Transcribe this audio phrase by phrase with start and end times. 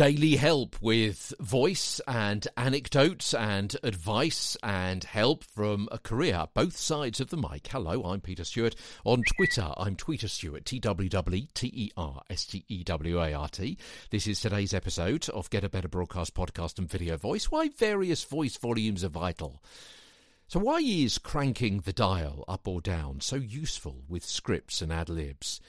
[0.00, 7.20] Daily help with voice and anecdotes and advice and help from a career, both sides
[7.20, 7.68] of the mic.
[7.68, 8.74] Hello, I'm Peter Stewart.
[9.04, 13.22] On Twitter, I'm Tweeter Stewart, T W W T E R S T E W
[13.22, 13.78] A R T.
[14.10, 17.50] This is today's episode of Get a Better Broadcast Podcast and Video Voice.
[17.50, 19.62] Why various voice volumes are vital.
[20.48, 25.08] So, why is cranking the dial up or down so useful with scripts and ad
[25.08, 25.60] libs?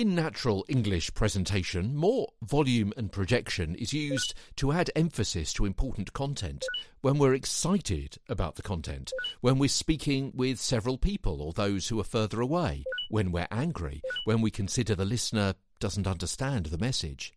[0.00, 6.14] In natural English presentation, more volume and projection is used to add emphasis to important
[6.14, 6.64] content
[7.02, 12.00] when we're excited about the content, when we're speaking with several people or those who
[12.00, 17.34] are further away, when we're angry, when we consider the listener doesn't understand the message.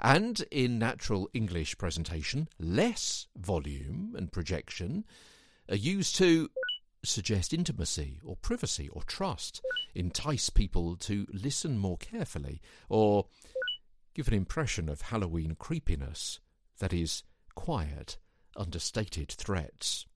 [0.00, 5.04] And in natural English presentation, less volume and projection
[5.68, 6.48] are used to
[7.04, 9.60] suggest intimacy or privacy or trust,
[9.94, 13.26] entice people to listen more carefully, or
[14.14, 16.40] give an impression of Halloween creepiness
[16.78, 17.22] that is
[17.54, 18.18] quiet,
[18.56, 20.06] understated threats.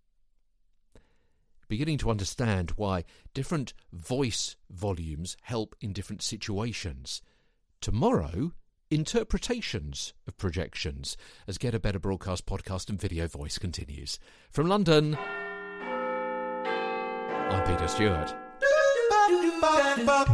[1.68, 7.22] Beginning to understand why different voice volumes help in different situations.
[7.80, 8.52] Tomorrow,
[8.90, 11.16] interpretations of projections
[11.46, 14.18] as Get a Better Broadcast podcast and video voice continues.
[14.50, 15.16] From London,
[17.50, 18.43] I'm Peter Stewart
[19.60, 20.33] bop, bop.